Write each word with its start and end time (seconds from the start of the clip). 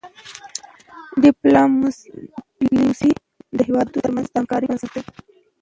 ډيپلوماسي 1.23 3.11
د 3.57 3.59
هیوادونو 3.67 3.95
ترمنځ 4.03 4.27
د 4.29 4.33
همکاری 4.39 4.69
بنسټ 4.69 4.91
دی. 4.95 5.01